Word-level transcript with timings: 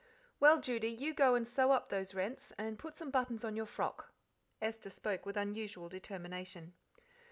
"Well, 0.39 0.59
Judy, 0.59 0.87
you 0.87 1.13
go 1.13 1.35
and 1.35 1.47
sew 1.47 1.71
up 1.71 1.89
those 1.89 2.15
rents, 2.15 2.51
and 2.57 2.79
put 2.79 2.97
some 2.97 3.11
buttons 3.11 3.43
on 3.43 3.55
your 3.55 3.67
frock." 3.67 4.11
Esther 4.59 4.89
spoke 4.89 5.27
with 5.27 5.37
unusual 5.37 5.89
determination. 5.89 6.73